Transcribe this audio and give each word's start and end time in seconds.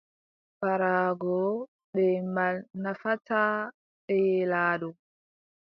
Ɓaraago 0.59 1.35
beembal 1.93 2.55
nafataa 2.83 3.53
beelaaɗo. 4.05 4.89